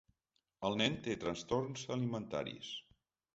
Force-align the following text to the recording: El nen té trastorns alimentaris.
El 0.69 0.77
nen 0.79 0.97
té 1.07 1.15
trastorns 1.25 1.85
alimentaris. 1.97 2.73